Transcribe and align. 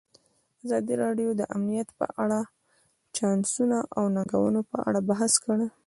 ازادي 0.63 0.93
راډیو 1.03 1.29
د 1.35 1.41
امنیت 1.55 1.89
په 1.99 2.05
اړه 2.23 2.39
د 2.47 2.49
چانسونو 3.17 3.79
او 3.97 4.03
ننګونو 4.15 4.61
په 4.71 4.77
اړه 4.87 4.99
بحث 5.09 5.33
کړی. 5.45 5.67